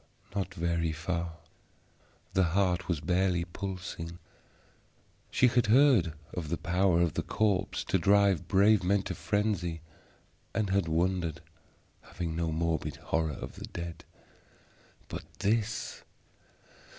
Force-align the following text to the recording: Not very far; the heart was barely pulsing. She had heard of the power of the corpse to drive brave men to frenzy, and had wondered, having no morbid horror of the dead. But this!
Not 0.35 0.51
very 0.55 0.91
far; 0.91 1.33
the 2.33 2.41
heart 2.57 2.87
was 2.87 3.01
barely 3.01 3.45
pulsing. 3.45 4.17
She 5.29 5.45
had 5.47 5.67
heard 5.67 6.13
of 6.33 6.49
the 6.49 6.57
power 6.57 7.01
of 7.01 7.13
the 7.13 7.21
corpse 7.21 7.83
to 7.83 7.99
drive 7.99 8.47
brave 8.47 8.83
men 8.83 9.03
to 9.03 9.13
frenzy, 9.13 9.81
and 10.55 10.71
had 10.71 10.87
wondered, 10.87 11.41
having 12.01 12.35
no 12.35 12.51
morbid 12.51 12.95
horror 12.95 13.33
of 13.39 13.57
the 13.57 13.65
dead. 13.65 14.03
But 15.07 15.25
this! 15.37 16.01